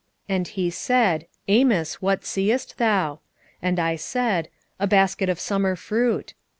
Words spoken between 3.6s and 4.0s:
And I